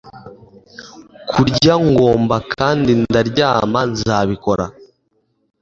[1.29, 4.65] Kurya ngomba kandi ndaryama nzabikora